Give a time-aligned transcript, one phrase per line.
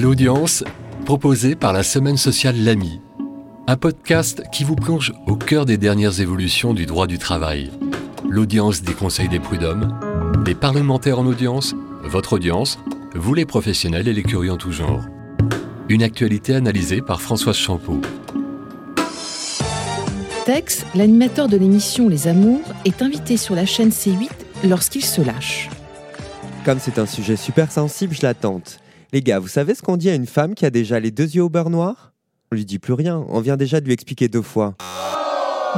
[0.00, 0.64] À l'audience,
[1.04, 3.02] proposé par la Semaine sociale L'Ami,
[3.66, 7.70] un podcast qui vous plonge au cœur des dernières évolutions du droit du travail.
[8.26, 10.00] L'audience des conseils des prud'hommes,
[10.42, 12.78] des parlementaires en audience, votre audience,
[13.14, 15.04] vous les professionnels et les curieux en tout genre.
[15.90, 18.00] Une actualité analysée par Françoise Champeau.
[20.46, 24.30] Tex, l'animateur de l'émission Les Amours, est invité sur la chaîne C8
[24.64, 25.68] lorsqu'il se lâche.
[26.64, 28.80] Comme c'est un sujet super sensible, je l'attente.
[29.12, 31.34] Les gars, vous savez ce qu'on dit à une femme qui a déjà les deux
[31.34, 32.12] yeux au beurre noir?
[32.52, 34.76] On lui dit plus rien, on vient déjà de lui expliquer deux fois.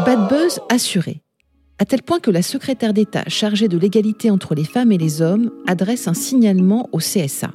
[0.05, 1.23] Bad buzz assuré.
[1.79, 5.23] À tel point que la secrétaire d'État chargée de l'égalité entre les femmes et les
[5.23, 7.51] hommes adresse un signalement au CSA.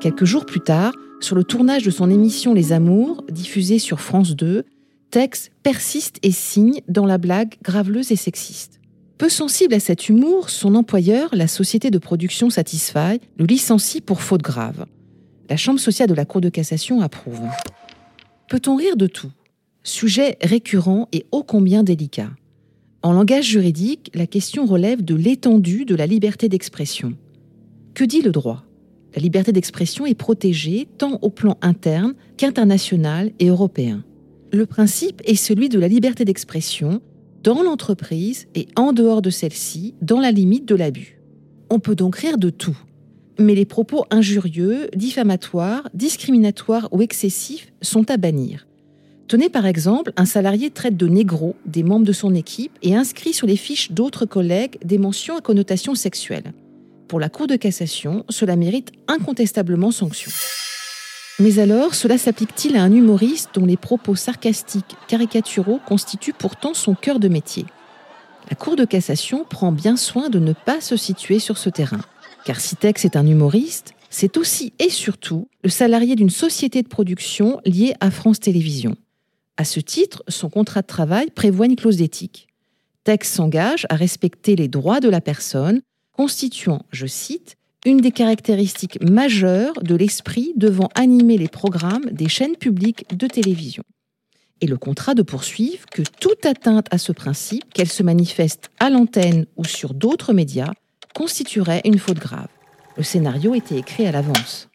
[0.00, 4.34] Quelques jours plus tard, sur le tournage de son émission Les Amours, diffusée sur France
[4.34, 4.64] 2,
[5.10, 8.80] Tex persiste et signe dans la blague graveleuse et sexiste.
[9.24, 14.20] Peu sensible à cet humour, son employeur, la société de production Satisfy, le licencie pour
[14.20, 14.84] faute grave.
[15.48, 17.40] La Chambre sociale de la Cour de cassation approuve.
[18.50, 19.30] Peut-on rire de tout?
[19.82, 22.28] Sujet récurrent et ô combien délicat.
[23.00, 27.14] En langage juridique, la question relève de l'étendue de la liberté d'expression.
[27.94, 28.66] Que dit le droit?
[29.16, 34.04] La liberté d'expression est protégée tant au plan interne qu'international et européen.
[34.52, 37.00] Le principe est celui de la liberté d'expression
[37.44, 41.20] dans l'entreprise et en dehors de celle-ci, dans la limite de l'abus.
[41.70, 42.76] On peut donc rire de tout.
[43.38, 48.66] Mais les propos injurieux, diffamatoires, discriminatoires ou excessifs sont à bannir.
[49.28, 53.34] Tenez par exemple, un salarié traite de négro des membres de son équipe et inscrit
[53.34, 56.54] sur les fiches d'autres collègues des mentions à connotation sexuelle.
[57.08, 60.30] Pour la Cour de cassation, cela mérite incontestablement sanction.
[61.40, 66.94] Mais alors, cela s'applique-t-il à un humoriste dont les propos sarcastiques, caricaturaux constituent pourtant son
[66.94, 67.66] cœur de métier?
[68.48, 72.02] La Cour de cassation prend bien soin de ne pas se situer sur ce terrain.
[72.44, 76.88] Car si Tex est un humoriste, c'est aussi et surtout le salarié d'une société de
[76.88, 78.96] production liée à France Télévisions.
[79.56, 82.46] À ce titre, son contrat de travail prévoit une clause d'éthique.
[83.02, 85.80] Tex s'engage à respecter les droits de la personne,
[86.12, 92.56] constituant, je cite, une des caractéristiques majeures de l'esprit devant animer les programmes des chaînes
[92.56, 93.84] publiques de télévision.
[94.60, 98.88] Et le contrat de poursuivre que toute atteinte à ce principe, qu'elle se manifeste à
[98.88, 100.72] l'antenne ou sur d'autres médias,
[101.14, 102.48] constituerait une faute grave.
[102.96, 104.68] Le scénario était écrit à l'avance.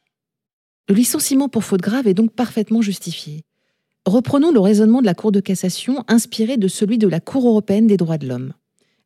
[0.88, 3.44] Le licenciement pour faute grave est donc parfaitement justifié.
[4.06, 7.88] Reprenons le raisonnement de la Cour de cassation inspiré de celui de la Cour européenne
[7.88, 8.54] des droits de l'homme.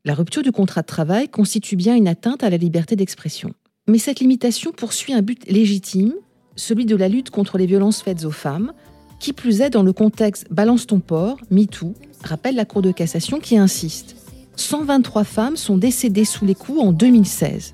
[0.04, 3.54] La rupture du contrat de travail constitue bien une atteinte à la liberté d'expression.
[3.88, 6.14] Mais cette limitation poursuit un but légitime,
[6.56, 8.72] celui de la lutte contre les violences faites aux femmes,
[9.20, 13.40] qui plus est dans le contexte Balance ton port, MeToo, rappelle la Cour de cassation
[13.40, 14.16] qui insiste.
[14.56, 17.74] 123 femmes sont décédées sous les coups en 2016.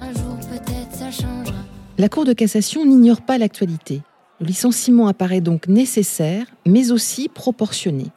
[2.00, 4.02] La Cour de cassation n'ignore pas l'actualité.
[4.40, 8.08] Le licenciement apparaît donc nécessaire, mais aussi proportionné.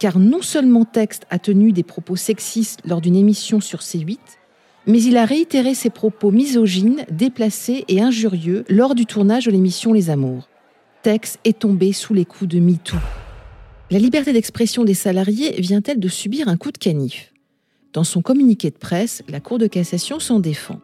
[0.00, 4.18] Car non seulement Texte a tenu des propos sexistes lors d'une émission sur C8,
[4.86, 9.92] mais il a réitéré ses propos misogynes, déplacés et injurieux lors du tournage de l'émission
[9.92, 10.48] Les Amours.
[11.02, 12.96] Tex est tombé sous les coups de MeToo.
[13.90, 17.32] La liberté d'expression des salariés vient-elle de subir un coup de canif?
[17.92, 20.80] Dans son communiqué de presse, la Cour de cassation s'en défend.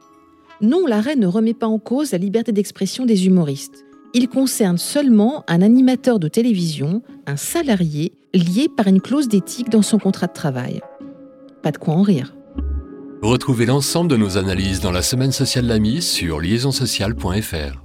[0.61, 3.85] Non, l'arrêt ne remet pas en cause la liberté d'expression des humoristes.
[4.15, 9.83] Il concerne seulement un animateur de télévision, un salarié, lié par une clause d'éthique dans
[9.83, 10.81] son contrat de travail.
[11.63, 12.35] Pas de quoi en rire.
[13.23, 17.82] Retrouvez l'ensemble de nos analyses dans la semaine sociale L'Ami sur liaisonsociale.fr.